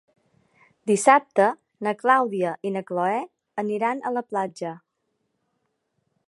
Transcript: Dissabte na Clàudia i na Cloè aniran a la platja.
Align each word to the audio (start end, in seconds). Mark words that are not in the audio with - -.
Dissabte 0.91 1.45
na 1.87 1.93
Clàudia 1.99 2.55
i 2.69 2.71
na 2.77 2.83
Cloè 2.87 3.21
aniran 3.65 4.03
a 4.03 4.13
la 4.17 4.25
platja. 4.33 4.73